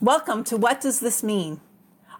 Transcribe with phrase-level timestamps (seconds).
[0.00, 1.60] Welcome to What Does This Mean?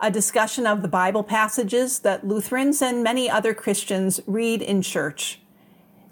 [0.00, 5.40] A discussion of the Bible passages that Lutherans and many other Christians read in church.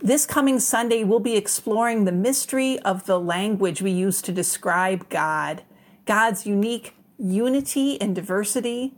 [0.00, 5.08] This coming Sunday, we'll be exploring the mystery of the language we use to describe
[5.10, 5.62] God,
[6.06, 8.94] God's unique unity and diversity,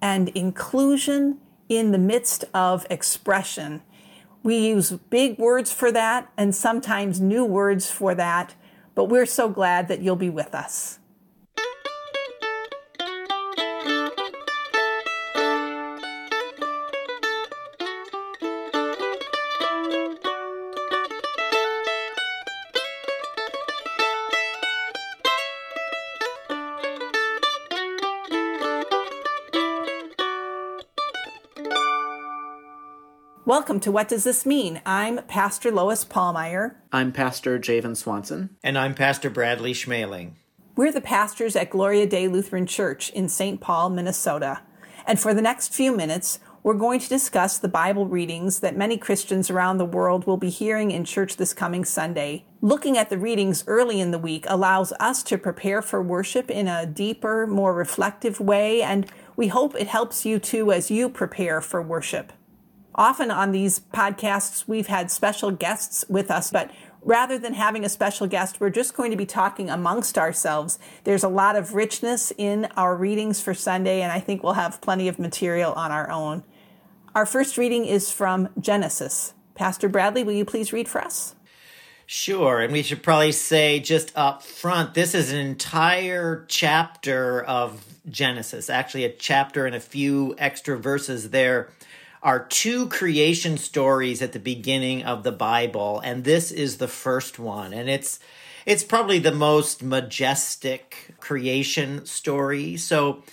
[0.00, 1.38] and inclusion
[1.68, 3.82] in the midst of expression.
[4.44, 8.54] We use big words for that and sometimes new words for that,
[8.94, 11.00] but we're so glad that you'll be with us.
[33.52, 34.80] Welcome to What Does This Mean?
[34.86, 36.76] I'm Pastor Lois Pallmeyer.
[36.90, 38.56] I'm Pastor Javen Swanson.
[38.64, 40.36] And I'm Pastor Bradley Schmeling.
[40.74, 43.60] We're the pastors at Gloria Dei Lutheran Church in St.
[43.60, 44.62] Paul, Minnesota.
[45.06, 48.96] And for the next few minutes, we're going to discuss the Bible readings that many
[48.96, 52.46] Christians around the world will be hearing in church this coming Sunday.
[52.62, 56.68] Looking at the readings early in the week allows us to prepare for worship in
[56.68, 61.60] a deeper, more reflective way, and we hope it helps you too as you prepare
[61.60, 62.32] for worship.
[62.94, 67.88] Often on these podcasts, we've had special guests with us, but rather than having a
[67.88, 70.78] special guest, we're just going to be talking amongst ourselves.
[71.04, 74.80] There's a lot of richness in our readings for Sunday, and I think we'll have
[74.82, 76.44] plenty of material on our own.
[77.14, 79.32] Our first reading is from Genesis.
[79.54, 81.34] Pastor Bradley, will you please read for us?
[82.04, 87.86] Sure, and we should probably say just up front this is an entire chapter of
[88.10, 91.70] Genesis, actually, a chapter and a few extra verses there
[92.22, 97.38] are two creation stories at the beginning of the Bible, and this is the first
[97.38, 97.72] one.
[97.72, 98.20] And it's
[98.64, 102.76] it's probably the most majestic creation story.
[102.76, 103.24] So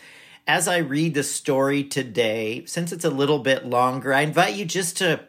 [0.47, 4.65] as I read the story today, since it's a little bit longer, I invite you
[4.65, 5.21] just to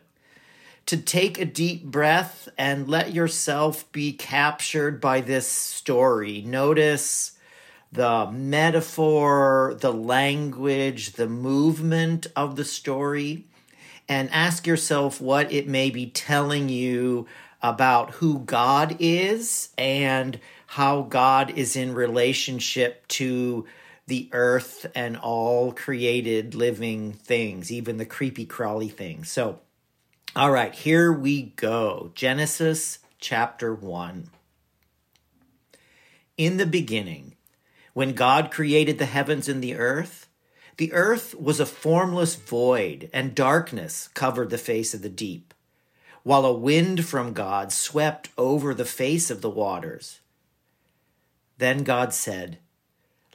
[0.87, 6.41] to take a deep breath and let yourself be captured by this story.
[6.41, 7.33] Notice
[7.93, 13.45] the metaphor, the language, the movement of the story
[14.11, 17.29] and ask yourself what it may be telling you
[17.63, 23.67] about who God is and how God is in relationship to
[24.09, 29.31] the earth and all created living things, even the creepy crawly things.
[29.31, 29.61] So,
[30.35, 32.11] all right, here we go.
[32.17, 34.29] Genesis chapter 1.
[36.37, 37.37] In the beginning,
[37.95, 40.27] when God created the heavens and the earth,
[40.77, 45.53] the earth was a formless void, and darkness covered the face of the deep,
[46.23, 50.21] while a wind from God swept over the face of the waters.
[51.59, 52.59] Then God said,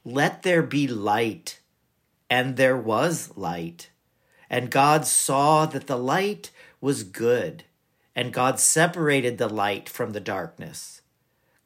[0.03, 1.59] Let there be light.
[2.27, 3.91] And there was light.
[4.49, 6.49] And God saw that the light
[6.81, 7.63] was good,
[8.15, 11.01] and God separated the light from the darkness.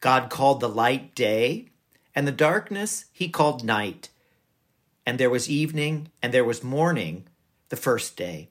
[0.02, 1.69] God called the light day,
[2.13, 4.09] and the darkness he called night
[5.09, 7.28] and there was evening, and there was morning
[7.70, 8.47] the first day.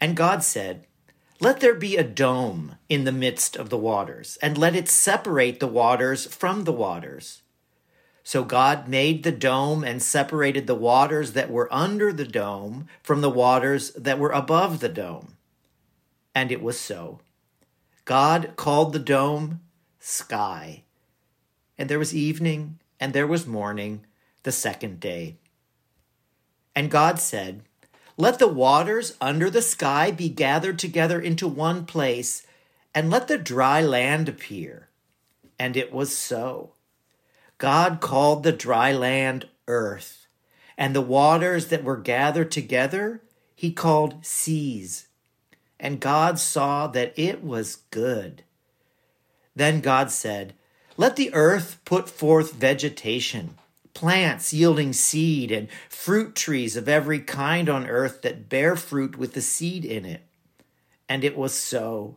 [0.00, 0.86] And God said,
[1.40, 5.60] Let there be a dome in the midst of the waters, and let it separate
[5.60, 7.42] the waters from the waters.
[8.22, 13.20] So God made the dome and separated the waters that were under the dome from
[13.20, 15.36] the waters that were above the dome.
[16.34, 17.20] And it was so.
[18.06, 19.60] God called the dome
[20.00, 20.84] sky.
[21.76, 24.06] And there was evening, and there was morning,
[24.44, 25.36] the second day.
[26.74, 27.62] And God said,
[28.16, 32.46] Let the waters under the sky be gathered together into one place,
[32.94, 34.88] and let the dry land appear.
[35.58, 36.72] And it was so.
[37.58, 40.26] God called the dry land earth,
[40.78, 43.20] and the waters that were gathered together
[43.54, 45.06] he called seas.
[45.78, 48.42] And God saw that it was good.
[49.54, 50.54] Then God said,
[50.96, 53.56] Let the earth put forth vegetation
[53.94, 59.32] plants yielding seed, and fruit trees of every kind on earth that bear fruit with
[59.34, 60.22] the seed in it.
[61.08, 62.16] And it was so.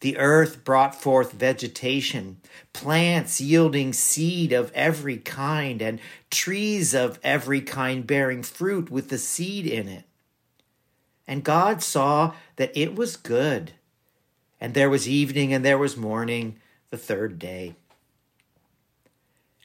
[0.00, 2.36] The earth brought forth vegetation,
[2.74, 5.98] plants yielding seed of every kind, and
[6.30, 10.04] trees of every kind bearing fruit with the seed in it.
[11.26, 13.72] And God saw that it was good.
[14.60, 16.60] And there was evening and there was morning,
[16.90, 17.74] the third day.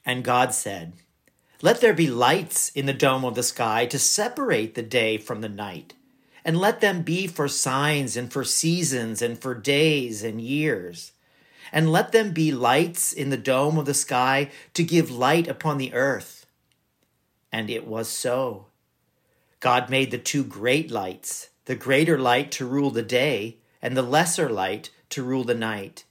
[0.05, 0.93] And God said,
[1.61, 5.41] let there be lights in the dome of the sky to separate the day from
[5.41, 5.93] the night,
[6.45, 11.11] and let them be for signs and for seasons and for days and years.
[11.71, 15.77] and let them be lights in the dome of the sky to give light upon
[15.77, 16.45] the earth.
[17.51, 18.67] And it was so.
[19.59, 24.01] God made the two great lights, the greater light to rule the day, and the
[24.01, 26.05] lesser light to rule the night,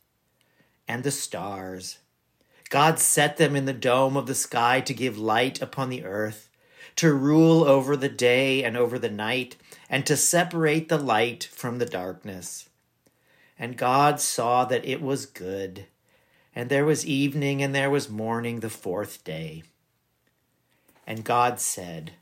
[0.87, 1.99] and the stars.
[2.71, 6.51] God set them in the dome of the sky to give light upon the earth,
[6.97, 9.57] to rule over the day and over the night,
[9.89, 12.69] and to separate the light from the darkness.
[13.59, 15.87] And God saw that it was good.
[16.55, 19.63] And there was evening and there was morning the fourth day.
[21.07, 22.13] And God said,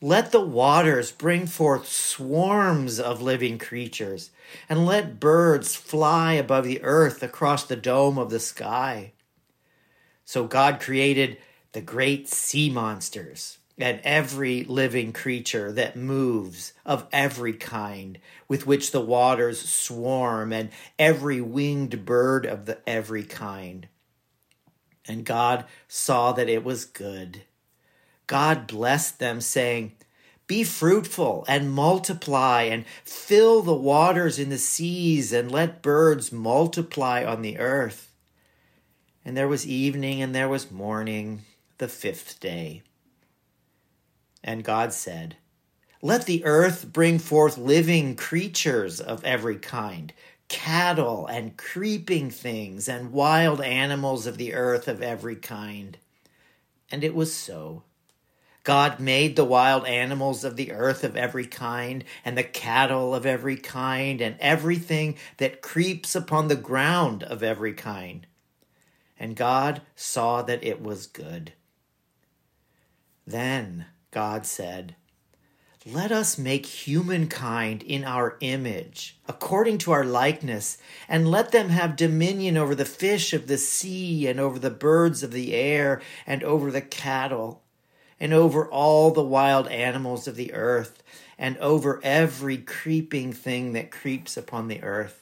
[0.00, 4.30] Let the waters bring forth swarms of living creatures,
[4.68, 9.12] and let birds fly above the earth across the dome of the sky.
[10.32, 11.36] So God created
[11.72, 18.18] the great sea monsters and every living creature that moves of every kind
[18.48, 23.88] with which the waters swarm and every winged bird of the every kind.
[25.06, 27.42] And god saw that it was good.
[28.26, 29.92] God blessed them saying
[30.46, 37.22] be fruitful and multiply and fill the waters in the seas and let birds multiply
[37.22, 38.11] on the earth
[39.24, 41.42] and there was evening and there was morning
[41.78, 42.82] the fifth day
[44.44, 45.36] and God said,
[46.00, 50.12] Let the earth bring forth living creatures of every kind,
[50.48, 55.98] cattle and creeping things, and wild animals of the earth of every kind.
[56.90, 57.84] And it was so.
[58.64, 63.26] God made the wild animals of the earth of every kind, and the cattle of
[63.26, 68.26] every kind, and everything that creeps upon the ground of every kind.
[69.22, 71.52] And God saw that it was good.
[73.24, 74.96] Then God said,
[75.86, 80.76] Let us make humankind in our image, according to our likeness,
[81.08, 85.22] and let them have dominion over the fish of the sea, and over the birds
[85.22, 87.62] of the air, and over the cattle,
[88.18, 91.00] and over all the wild animals of the earth,
[91.38, 95.21] and over every creeping thing that creeps upon the earth.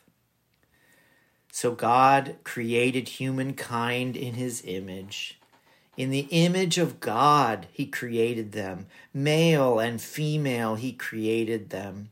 [1.50, 5.40] So God created humankind in his image.
[5.96, 8.86] In the image of God, He created them.
[9.12, 12.10] Male and female, He created them.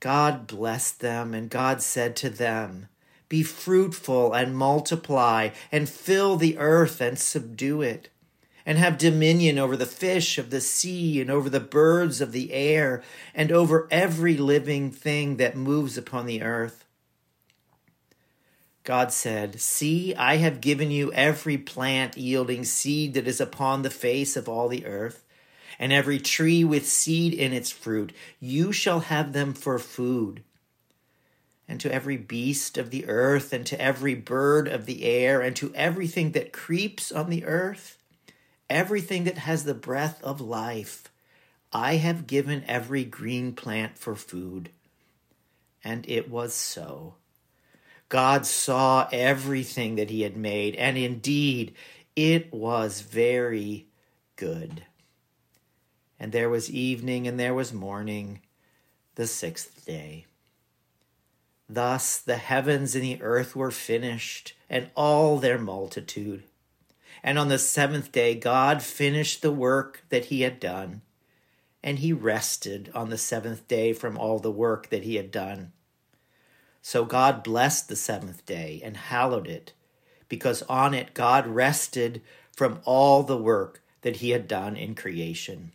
[0.00, 2.88] God blessed them, and God said to them,
[3.28, 8.08] Be fruitful and multiply, and fill the earth and subdue it,
[8.64, 12.52] and have dominion over the fish of the sea, and over the birds of the
[12.52, 13.02] air,
[13.34, 16.85] and over every living thing that moves upon the earth.
[18.86, 23.90] God said, See, I have given you every plant yielding seed that is upon the
[23.90, 25.24] face of all the earth,
[25.76, 28.12] and every tree with seed in its fruit.
[28.38, 30.44] You shall have them for food.
[31.66, 35.56] And to every beast of the earth, and to every bird of the air, and
[35.56, 37.98] to everything that creeps on the earth,
[38.70, 41.10] everything that has the breath of life,
[41.72, 44.70] I have given every green plant for food.
[45.82, 47.14] And it was so.
[48.08, 51.74] God saw everything that he had made, and indeed
[52.14, 53.86] it was very
[54.36, 54.84] good.
[56.18, 58.40] And there was evening and there was morning,
[59.16, 60.26] the sixth day.
[61.68, 66.44] Thus the heavens and the earth were finished, and all their multitude.
[67.22, 71.02] And on the seventh day, God finished the work that he had done,
[71.82, 75.72] and he rested on the seventh day from all the work that he had done.
[76.88, 79.72] So God blessed the seventh day and hallowed it,
[80.28, 85.72] because on it God rested from all the work that he had done in creation.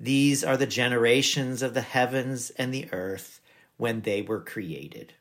[0.00, 3.40] These are the generations of the heavens and the earth
[3.76, 5.12] when they were created.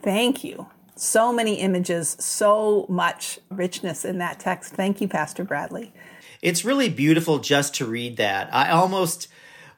[0.00, 0.68] Thank you.
[0.96, 4.72] So many images, so much richness in that text.
[4.72, 5.92] Thank you, Pastor Bradley.
[6.40, 8.48] It's really beautiful just to read that.
[8.54, 9.28] I almost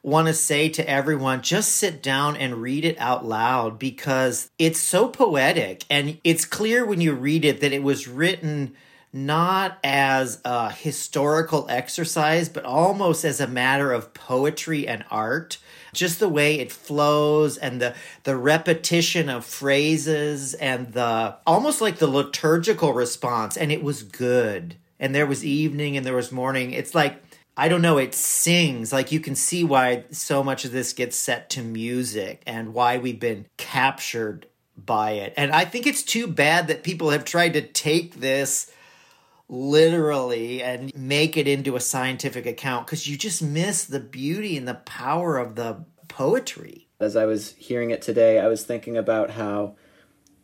[0.04, 4.78] want to say to everyone just sit down and read it out loud because it's
[4.78, 8.74] so poetic and it's clear when you read it that it was written
[9.14, 15.56] not as a historical exercise but almost as a matter of poetry and art.
[15.94, 17.94] Just the way it flows and the
[18.24, 24.74] the repetition of phrases and the almost like the liturgical response and it was good.
[25.00, 26.72] And there was evening and there was morning.
[26.72, 27.23] It's like
[27.56, 28.92] I don't know, it sings.
[28.92, 32.98] Like you can see why so much of this gets set to music and why
[32.98, 34.46] we've been captured
[34.76, 35.34] by it.
[35.36, 38.72] And I think it's too bad that people have tried to take this
[39.48, 44.66] literally and make it into a scientific account because you just miss the beauty and
[44.66, 46.88] the power of the poetry.
[46.98, 49.76] As I was hearing it today, I was thinking about how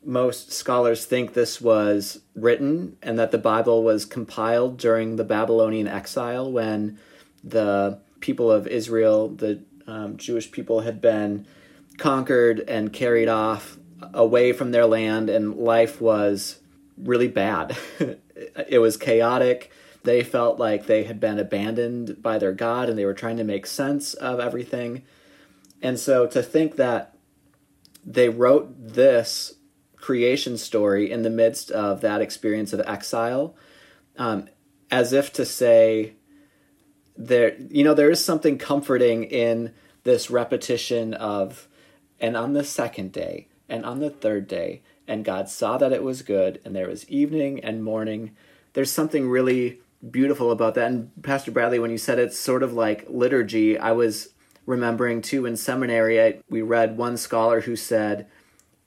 [0.04, 5.86] most scholars think this was written and that the Bible was compiled during the Babylonian
[5.86, 6.98] exile when
[7.44, 11.46] the people of Israel, the um, Jewish people, had been
[11.98, 13.76] conquered and carried off
[14.14, 16.60] away from their land, and life was
[16.96, 17.76] really bad.
[18.68, 19.70] it was chaotic.
[20.02, 23.44] They felt like they had been abandoned by their God and they were trying to
[23.44, 25.02] make sense of everything.
[25.82, 27.16] And so to think that
[28.04, 29.54] they wrote this
[30.00, 33.54] creation story in the midst of that experience of exile,
[34.16, 34.48] um,
[34.90, 36.14] as if to say,
[37.16, 39.72] there, you know, there is something comforting in
[40.04, 41.68] this repetition of,
[42.18, 46.02] and on the second day, and on the third day, and God saw that it
[46.02, 48.34] was good, and there was evening and morning.
[48.72, 49.80] There's something really
[50.10, 50.90] beautiful about that.
[50.90, 54.30] And Pastor Bradley, when you said it's sort of like liturgy, I was
[54.66, 58.26] remembering too in seminary, we read one scholar who said,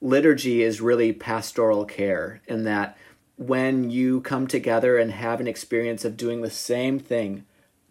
[0.04, 2.96] liturgy is really pastoral care in that
[3.36, 7.44] when you come together and have an experience of doing the same thing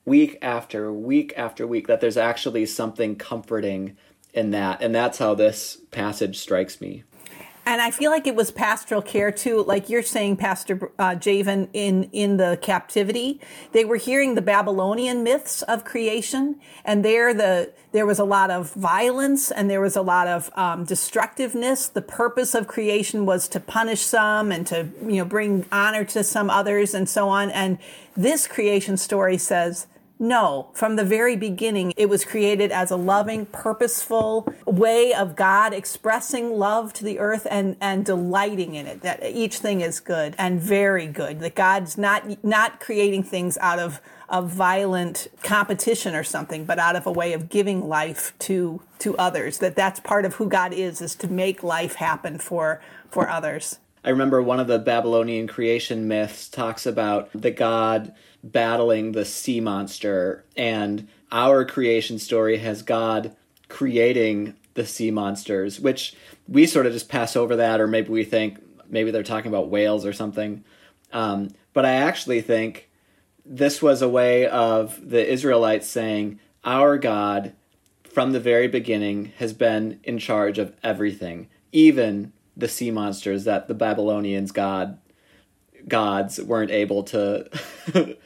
[0.05, 3.97] week after week after week, that there's actually something comforting
[4.31, 4.81] in that.
[4.81, 7.03] And that's how this passage strikes me.
[7.65, 11.69] And I feel like it was pastoral care too, like you're saying, Pastor uh, Javen,
[11.71, 13.39] in in the captivity,
[13.71, 18.51] they were hearing the Babylonian myths of creation, and there the there was a lot
[18.51, 21.87] of violence and there was a lot of um, destructiveness.
[21.87, 26.23] The purpose of creation was to punish some and to you know bring honor to
[26.23, 27.49] some others and so on.
[27.51, 27.77] And
[28.17, 29.87] this creation story says
[30.19, 35.73] no, from the very beginning, it was created as a loving, purposeful way of God
[35.73, 39.01] expressing love to the earth and, and delighting in it.
[39.01, 41.39] That each thing is good and very good.
[41.39, 46.95] That God's not, not creating things out of, of violent competition or something, but out
[46.95, 49.57] of a way of giving life to, to others.
[49.57, 53.79] That that's part of who God is, is to make life happen for, for others.
[54.05, 59.59] I remember one of the Babylonian creation myths talks about the god battling the sea
[59.59, 63.35] monster, and our creation story has God
[63.69, 66.15] creating the sea monsters, which
[66.47, 68.59] we sort of just pass over that, or maybe we think
[68.89, 70.63] maybe they're talking about whales or something.
[71.11, 72.89] Um, but I actually think
[73.45, 77.53] this was a way of the Israelites saying, Our God,
[78.03, 83.67] from the very beginning, has been in charge of everything, even the sea monsters that
[83.67, 84.99] the Babylonians god
[85.87, 87.49] gods weren't able to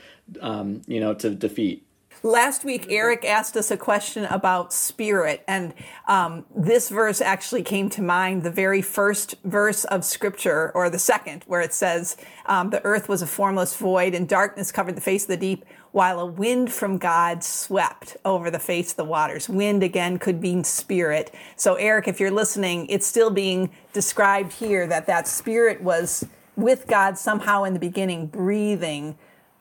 [0.42, 1.84] um, you know to defeat.
[2.24, 5.74] Last week, Eric asked us a question about spirit, and
[6.08, 8.42] um, this verse actually came to mind.
[8.42, 13.08] The very first verse of Scripture, or the second, where it says, um, "The earth
[13.08, 16.72] was a formless void, and darkness covered the face of the deep, while a wind
[16.74, 21.32] from God swept over the face of the waters." Wind again could mean spirit.
[21.56, 26.26] So, Eric, if you're listening, it's still being described here that that spirit was
[26.58, 29.18] with God somehow in the beginning, breathing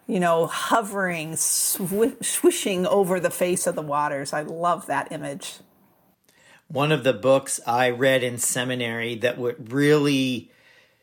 [0.07, 4.33] you know, hovering, swishing over the face of the waters.
[4.33, 5.55] I love that image.
[6.69, 10.50] One of the books I read in seminary that would really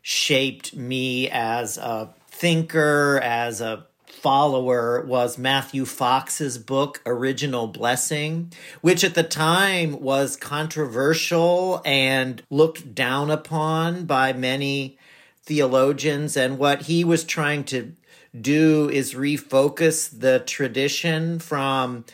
[0.02, 9.04] shaped me as a thinker, as a follower was Matthew Fox's book, Original Blessing, which
[9.04, 14.98] at the time was controversial and looked down upon by many
[15.44, 16.36] theologians.
[16.36, 17.94] And what he was trying to
[18.40, 22.06] do is refocus the tradition from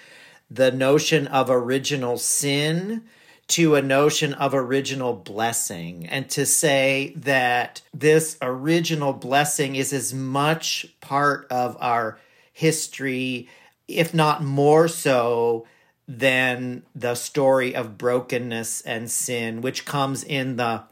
[0.50, 3.04] the notion of original sin
[3.48, 10.14] to a notion of original blessing and to say that this original blessing is as
[10.14, 12.20] much part of our
[12.54, 13.50] history,
[13.88, 15.66] if not more so,
[16.08, 20.84] than the story of brokenness and sin, which comes in the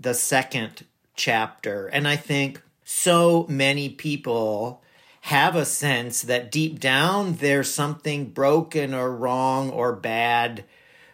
[0.00, 0.84] the second
[1.18, 1.88] chapter.
[1.88, 4.82] And I think so many people
[5.22, 10.64] have a sense that deep down there's something broken or wrong or bad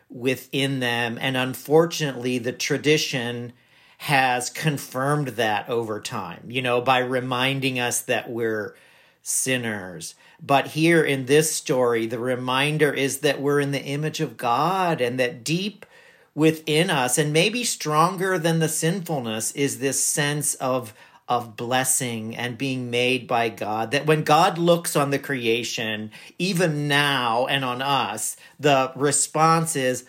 [0.09, 1.19] within them.
[1.21, 3.53] And unfortunately, the tradition
[3.99, 8.77] has confirmed that over time, you know, by reminding us that we're
[9.23, 10.15] sinners.
[10.41, 15.01] But here in this story, the reminder is that we're in the image of God
[15.01, 15.87] and that deep
[16.35, 20.95] within us, and maybe stronger than the sinfulness, is this sense of
[21.27, 23.93] of blessing and being made by God.
[23.93, 30.05] That when God looks on the creation, even now and on us, the response is,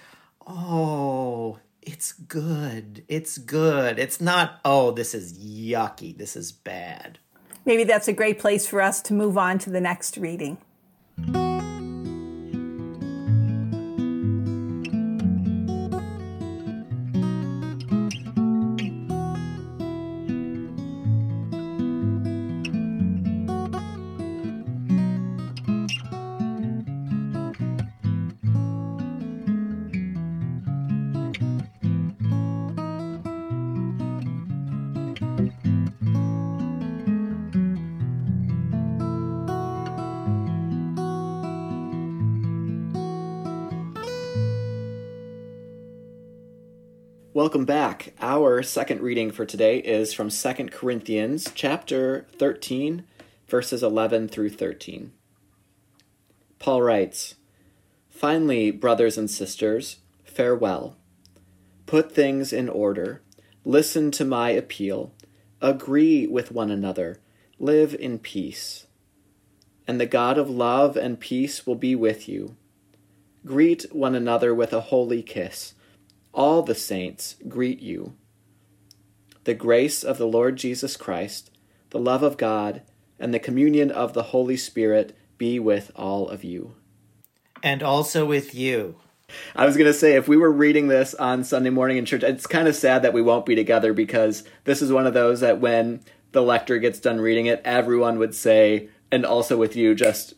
[0.45, 3.05] oh, it's good.
[3.07, 3.97] It's good.
[3.97, 6.17] It's not, oh, this is yucky.
[6.17, 7.19] This is bad.
[7.63, 10.57] Maybe that's a great place for us to move on to the next reading.
[47.45, 48.15] Welcome back.
[48.21, 53.03] Our second reading for today is from 2 Corinthians chapter 13,
[53.47, 55.11] verses 11 through 13.
[56.57, 57.35] Paul writes,
[58.09, 60.97] Finally, brothers and sisters, farewell.
[61.85, 63.21] Put things in order.
[63.63, 65.13] Listen to my appeal.
[65.61, 67.19] Agree with one another.
[67.59, 68.87] Live in peace.
[69.87, 72.55] And the God of love and peace will be with you.
[73.45, 75.75] Greet one another with a holy kiss.
[76.35, 78.13] All the saints greet you.
[79.45, 81.49] The grace of the Lord Jesus Christ,
[81.91, 82.81] the love of God,
[83.17, 86.75] and the communion of the Holy Spirit be with all of you.
[87.63, 88.97] And also with you.
[89.55, 92.21] I was going to say, if we were reading this on Sunday morning in church,
[92.21, 95.39] it's kind of sad that we won't be together because this is one of those
[95.39, 96.01] that when
[96.33, 100.33] the lector gets done reading it, everyone would say, and also with you, just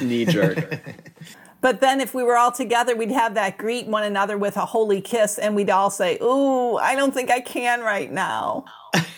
[0.00, 0.80] knee jerk.
[1.60, 4.64] But then if we were all together, we'd have that greet one another with a
[4.64, 8.64] holy kiss and we'd all say, Ooh, I don't think I can right now.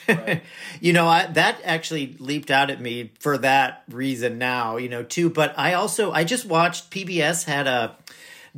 [0.81, 5.03] you know, I, that actually leaped out at me for that reason now, you know,
[5.03, 5.31] too.
[5.31, 7.97] But I also, I just watched PBS had a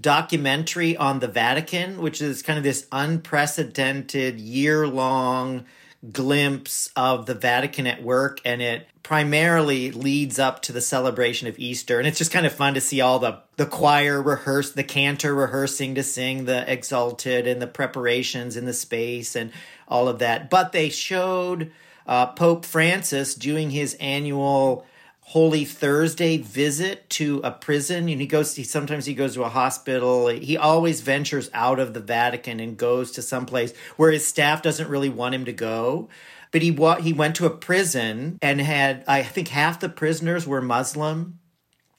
[0.00, 5.66] documentary on the Vatican, which is kind of this unprecedented year long
[6.12, 8.40] glimpse of the Vatican at work.
[8.44, 11.98] And it primarily leads up to the celebration of Easter.
[11.98, 15.34] And it's just kind of fun to see all the, the choir rehearse, the cantor
[15.34, 19.52] rehearsing to sing the Exsultet and the preparations in the space and
[19.88, 20.50] all of that.
[20.50, 21.70] But they showed
[22.06, 24.86] uh, Pope Francis doing his annual
[25.28, 28.08] Holy Thursday visit to a prison.
[28.08, 30.28] And he goes, he sometimes he goes to a hospital.
[30.28, 34.62] He always ventures out of the Vatican and goes to some place where his staff
[34.62, 36.08] doesn't really want him to go.
[36.52, 40.46] But he wa- he went to a prison and had I think half the prisoners
[40.46, 41.40] were Muslim,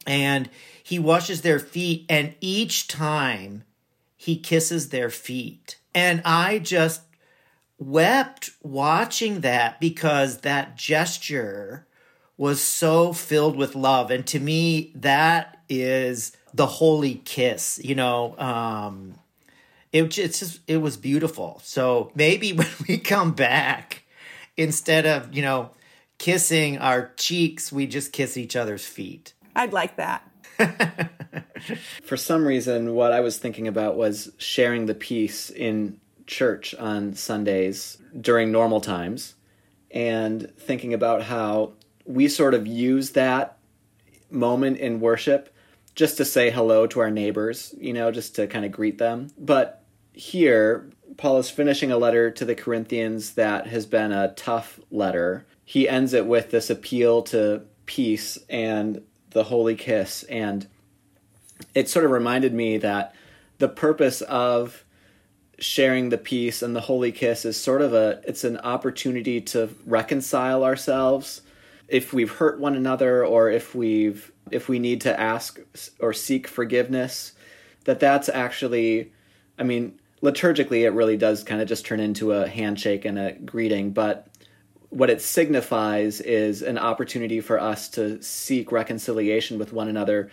[0.07, 0.49] and
[0.81, 3.63] he washes their feet, and each time
[4.15, 7.01] he kisses their feet, and I just
[7.77, 11.85] wept watching that because that gesture
[12.37, 14.11] was so filled with love.
[14.11, 18.37] And to me, that is the holy kiss, you know.
[18.37, 19.15] Um,
[19.91, 21.61] it, it's just, it was beautiful.
[21.63, 24.03] So maybe when we come back,
[24.57, 25.71] instead of, you know,
[26.17, 29.33] kissing our cheeks, we just kiss each other's feet.
[29.55, 30.29] I'd like that.
[32.03, 37.13] For some reason, what I was thinking about was sharing the peace in church on
[37.13, 39.35] Sundays during normal times
[39.91, 41.73] and thinking about how
[42.05, 43.57] we sort of use that
[44.29, 45.53] moment in worship
[45.95, 49.29] just to say hello to our neighbors, you know, just to kind of greet them.
[49.37, 54.79] But here, Paul is finishing a letter to the Corinthians that has been a tough
[54.91, 55.45] letter.
[55.63, 60.23] He ends it with this appeal to peace and the holy kiss.
[60.23, 60.67] And
[61.73, 63.15] it sort of reminded me that
[63.57, 64.83] the purpose of
[65.57, 69.69] sharing the peace and the holy kiss is sort of a it's an opportunity to
[69.85, 71.41] reconcile ourselves
[71.87, 75.59] if we've hurt one another or if we've if we need to ask
[75.99, 77.33] or seek forgiveness
[77.85, 79.11] that that's actually
[79.59, 83.33] i mean liturgically it really does kind of just turn into a handshake and a
[83.33, 84.27] greeting but
[84.89, 90.31] what it signifies is an opportunity for us to seek reconciliation with one another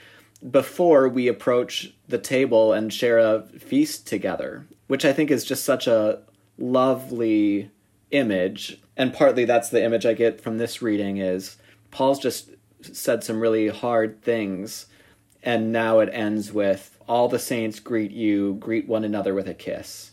[0.51, 5.65] before we approach the table and share a feast together which i think is just
[5.65, 6.21] such a
[6.59, 7.71] lovely
[8.13, 11.57] image and partly that's the image I get from this reading is
[11.91, 12.51] Paul's just
[12.83, 14.87] said some really hard things
[15.43, 19.55] and now it ends with all the saints greet you greet one another with a
[19.55, 20.13] kiss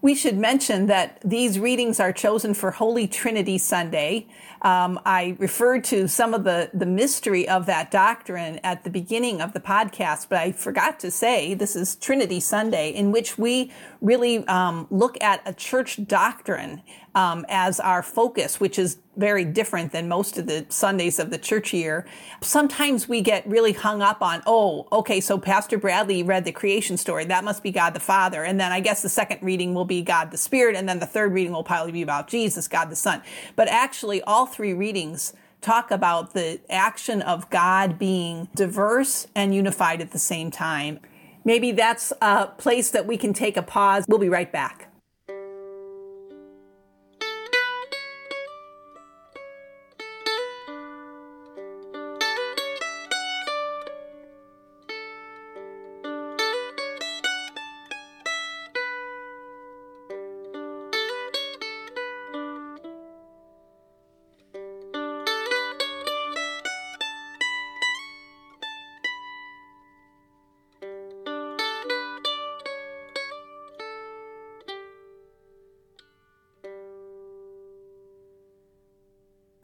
[0.00, 4.28] we should mention that these readings are chosen for Holy Trinity Sunday.
[4.62, 9.40] Um, I referred to some of the, the mystery of that doctrine at the beginning
[9.40, 13.72] of the podcast, but I forgot to say this is Trinity Sunday, in which we
[14.00, 16.82] really um, look at a church doctrine
[17.14, 21.38] um, as our focus, which is very different than most of the Sundays of the
[21.38, 22.06] church year.
[22.40, 26.96] Sometimes we get really hung up on, oh, okay, so Pastor Bradley read the creation
[26.96, 27.24] story.
[27.24, 28.44] That must be God the Father.
[28.44, 30.76] And then I guess the second reading will be God the Spirit.
[30.76, 33.20] And then the third reading will probably be about Jesus, God the Son.
[33.56, 40.00] But actually, all three readings talk about the action of God being diverse and unified
[40.00, 41.00] at the same time.
[41.44, 44.04] Maybe that's a place that we can take a pause.
[44.08, 44.87] We'll be right back.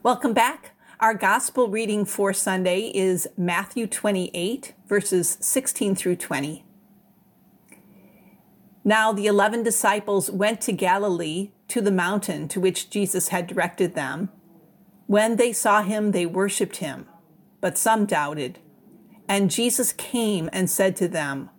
[0.05, 0.75] Welcome back.
[0.99, 6.63] Our gospel reading for Sunday is Matthew 28, verses 16 through 20.
[8.83, 13.95] Now the eleven disciples went to Galilee to the mountain to which Jesus had directed
[13.95, 14.29] them.
[15.07, 17.07] When they saw him, they worshipped him,
[17.59, 18.59] but some doubted.
[19.27, 21.49] And Jesus came and said to them,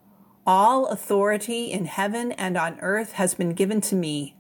[0.47, 4.37] All authority in heaven and on earth has been given to me.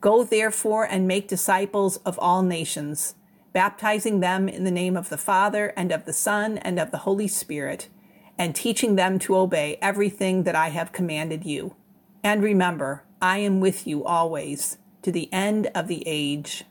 [0.00, 3.14] Go therefore and make disciples of all nations,
[3.58, 6.98] baptizing them in the name of the Father and of the Son and of the
[6.98, 7.88] Holy Spirit,
[8.38, 11.74] and teaching them to obey everything that I have commanded you.
[12.22, 16.66] And remember, I am with you always to the end of the age.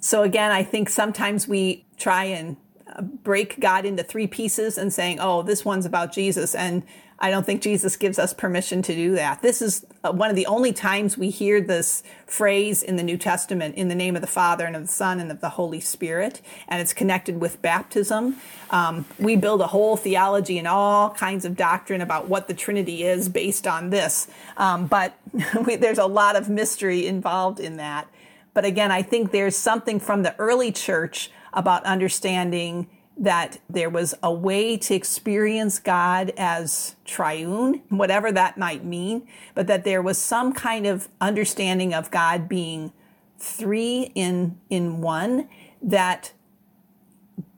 [0.00, 2.56] So, again, I think sometimes we try and
[2.88, 6.56] uh, break God into three pieces and saying, oh, this one's about Jesus.
[6.56, 6.82] And
[7.20, 9.42] I don't think Jesus gives us permission to do that.
[9.42, 13.16] This is uh, one of the only times we hear this phrase in the New
[13.16, 15.80] Testament in the name of the Father and of the Son and of the Holy
[15.80, 18.36] Spirit, and it's connected with baptism.
[18.70, 23.02] Um, we build a whole theology and all kinds of doctrine about what the Trinity
[23.02, 25.18] is based on this, um, but
[25.66, 28.08] we, there's a lot of mystery involved in that.
[28.54, 34.14] But again, I think there's something from the early church about understanding that there was
[34.22, 40.18] a way to experience God as triune, whatever that might mean, but that there was
[40.18, 42.92] some kind of understanding of God being
[43.38, 45.48] three in, in one
[45.82, 46.32] that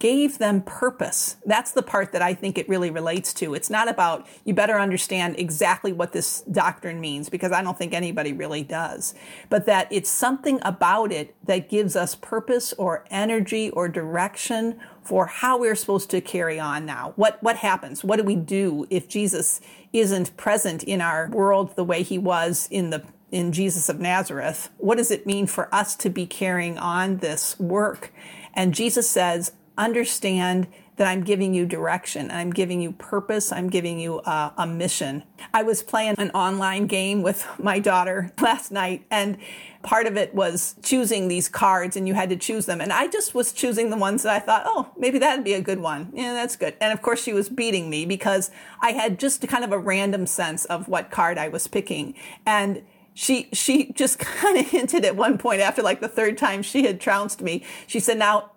[0.01, 1.37] gave them purpose.
[1.47, 3.55] That's the part that I think it really relates to.
[3.55, 7.93] It's not about you better understand exactly what this doctrine means because I don't think
[7.93, 9.15] anybody really does,
[9.51, 15.27] but that it's something about it that gives us purpose or energy or direction for
[15.27, 17.13] how we're supposed to carry on now.
[17.17, 18.03] What what happens?
[18.03, 19.61] What do we do if Jesus
[19.93, 24.71] isn't present in our world the way he was in the in Jesus of Nazareth?
[24.79, 28.13] What does it mean for us to be carrying on this work?
[28.55, 30.69] And Jesus says, understand
[31.01, 35.23] that I'm giving you direction, I'm giving you purpose, I'm giving you a, a mission.
[35.55, 39.39] I was playing an online game with my daughter last night, and
[39.83, 42.83] part of it was choosing these cards, and you had to choose them.
[42.83, 45.63] And I just was choosing the ones that I thought, oh, maybe that'd be a
[45.63, 46.11] good one.
[46.13, 46.77] Yeah, that's good.
[46.83, 48.51] And of course, she was beating me because
[48.83, 52.15] I had just kind of a random sense of what card I was picking.
[52.45, 52.83] And
[53.15, 56.85] she she just kind of hinted at one point after like the third time she
[56.85, 57.65] had trounced me.
[57.87, 58.51] She said, "Now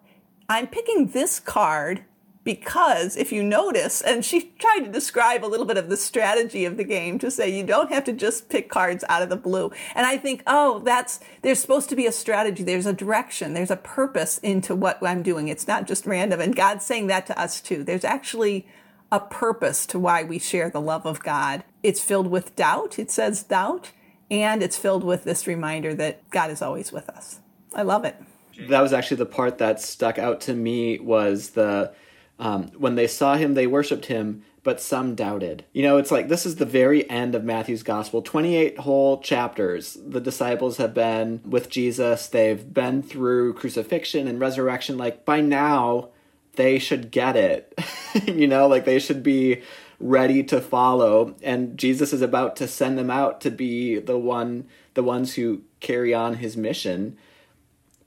[0.54, 2.06] I'm picking this card
[2.44, 6.64] because if you notice, and she tried to describe a little bit of the strategy
[6.66, 9.36] of the game to say you don't have to just pick cards out of the
[9.36, 9.72] blue.
[9.96, 12.62] And I think, oh, that's, there's supposed to be a strategy.
[12.62, 13.56] There's a direction.
[13.56, 15.48] There's a purpose into what I'm doing.
[15.48, 16.40] It's not just random.
[16.40, 17.84] And God's saying that to us too.
[17.84, 18.68] There's actually
[19.12, 21.64] a purpose to why we share the love of God.
[21.82, 23.00] It's filled with doubt.
[23.00, 23.92] It says doubt.
[24.30, 27.40] And it's filled with this reminder that God is always with us.
[27.74, 28.18] I love it
[28.58, 31.94] that was actually the part that stuck out to me was the
[32.40, 35.66] um, when they saw him they worshipped him but some doubted.
[35.74, 38.22] You know it's like this is the very end of matthew's gospel.
[38.22, 39.98] 28 whole chapters.
[40.06, 42.28] The disciples have been with jesus.
[42.28, 44.98] They've been through crucifixion and resurrection.
[44.98, 46.10] Like by now
[46.54, 47.78] they should get it.
[48.26, 49.64] You know like they should be
[50.00, 51.36] ready to follow.
[51.42, 55.64] And jesus is about to send them out to be the one the ones who
[55.80, 57.18] carry on his mission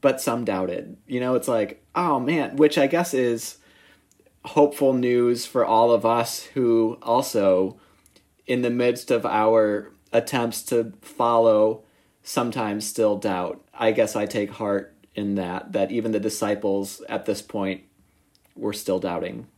[0.06, 0.96] but some doubted.
[1.08, 3.58] You know, it's like, oh man, which I guess is
[4.44, 7.80] hopeful news for all of us who also,
[8.46, 11.82] in the midst of our attempts to follow,
[12.22, 13.66] sometimes still doubt.
[13.74, 17.82] I guess I take heart in that, that even the disciples at this point
[18.54, 19.48] were still doubting.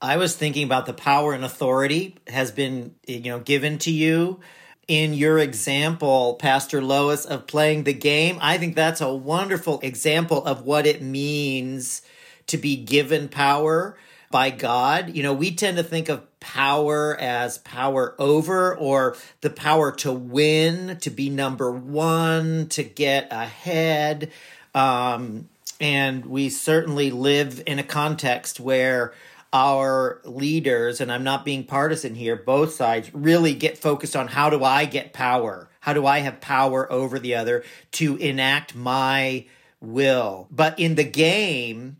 [0.00, 4.40] I was thinking about the power and authority has been, you know, given to you
[4.88, 8.38] in your example, Pastor Lois, of playing the game.
[8.40, 12.02] I think that's a wonderful example of what it means
[12.46, 13.98] to be given power
[14.30, 15.14] by God.
[15.14, 20.10] You know, we tend to think of power as power over or the power to
[20.12, 24.30] win, to be number one, to get ahead.
[24.74, 25.48] Um,
[25.80, 29.12] and we certainly live in a context where
[29.52, 34.50] our leaders, and I'm not being partisan here, both sides really get focused on how
[34.50, 35.68] do I get power?
[35.80, 39.46] How do I have power over the other to enact my
[39.80, 40.48] will?
[40.50, 41.96] But in the game,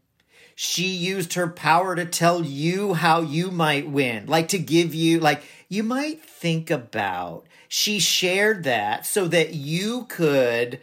[0.55, 5.21] she used her power to tell you how you might win, like to give you,
[5.21, 7.47] like, you might think about.
[7.69, 10.81] She shared that so that you could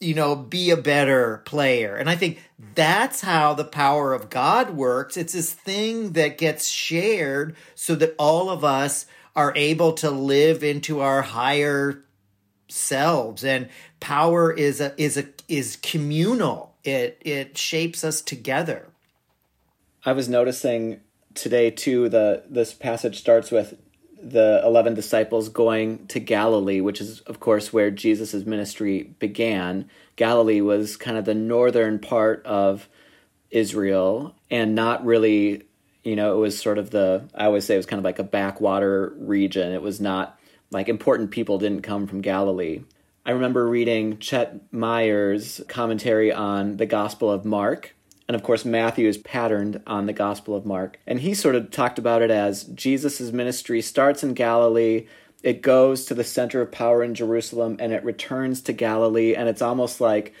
[0.00, 1.94] you know, be a better player.
[1.94, 2.42] And I think
[2.74, 5.16] that's how the power of God works.
[5.16, 10.64] It's this thing that gets shared so that all of us are able to live
[10.64, 12.04] into our higher
[12.68, 18.86] selves and power is a is a is communal it it shapes us together
[20.04, 21.00] i was noticing
[21.34, 23.74] today too the this passage starts with
[24.22, 29.88] the 11 disciples going to Galilee, which is, of course, where Jesus' ministry began.
[30.16, 32.88] Galilee was kind of the northern part of
[33.50, 35.64] Israel and not really,
[36.04, 38.18] you know, it was sort of the, I always say it was kind of like
[38.18, 39.72] a backwater region.
[39.72, 40.38] It was not
[40.70, 42.82] like important people didn't come from Galilee.
[43.24, 47.94] I remember reading Ched Myers' commentary on the Gospel of Mark,
[48.30, 51.00] and of course, Matthew is patterned on the Gospel of Mark.
[51.04, 55.08] And he sort of talked about it as Jesus' ministry starts in Galilee,
[55.42, 59.34] it goes to the center of power in Jerusalem, and it returns to Galilee.
[59.34, 60.32] And it's almost like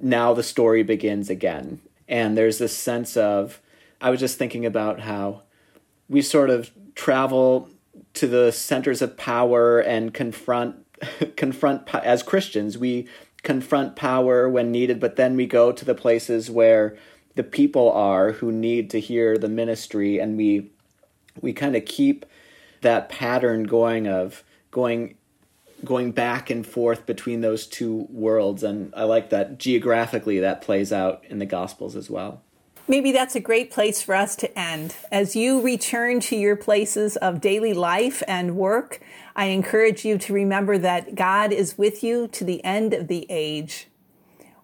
[0.00, 1.82] now the story begins again.
[2.08, 3.60] And there's this sense of,
[4.00, 5.42] I was just thinking about how
[6.08, 7.68] we sort of travel
[8.14, 10.76] to the centers of power and confront
[11.36, 13.06] confront as Christians we
[13.42, 16.96] confront power when needed but then we go to the places where
[17.34, 20.70] the people are who need to hear the ministry and we
[21.40, 22.24] we kind of keep
[22.82, 25.16] that pattern going of going
[25.84, 30.92] going back and forth between those two worlds and I like that geographically that plays
[30.92, 32.42] out in the gospels as well.
[32.86, 34.94] Maybe that's a great place for us to end.
[35.10, 39.00] As you return to your places of daily life and work,
[39.34, 43.26] I encourage you to remember that God is with you to the end of the
[43.30, 43.88] age.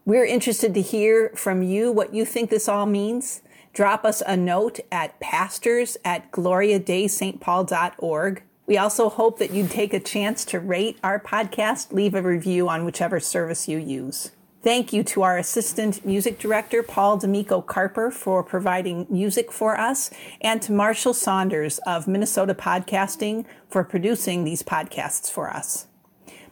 [0.05, 3.43] We're interested to hear from you what you think this all means.
[3.73, 8.43] Drop us a note at pastors at gloriadeistpaul.org.
[8.67, 12.69] We also hope that you'd take a chance to rate our podcast, leave a review
[12.69, 14.33] on whichever service you use.
[14.63, 20.11] Thank you to our assistant music director, Paul D'Amico Carper, for providing music for us,
[20.41, 25.87] and to Marshall Saunders of Minnesota Podcasting for producing these podcasts for us.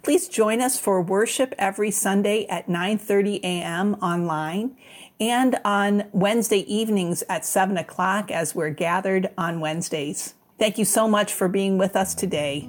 [0.02, 3.94] Please join us for worship every Sunday at 9:30 a.m.
[3.94, 4.76] online
[5.20, 10.34] and on Wednesday evenings at 7 o'clock as we're gathered on Wednesdays.
[10.58, 12.68] Thank you so much for being with us today.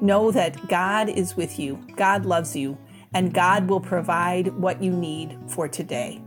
[0.00, 2.78] Know that God is with you, God loves you,
[3.14, 6.20] and God will provide what you need for today.